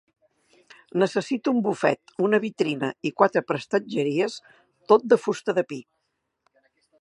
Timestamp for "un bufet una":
1.55-2.39